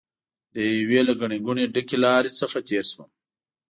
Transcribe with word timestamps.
د 0.53 0.55
یوې 0.79 1.01
له 1.07 1.13
ګڼې 1.21 1.37
ګوڼې 1.45 1.65
ډکې 1.73 1.97
لارې 2.03 2.31
څخه 2.39 2.57
تېر 2.69 2.85
شوم. 2.91 3.09